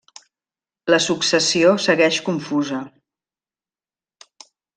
[0.93, 2.81] La successió segueix confusa.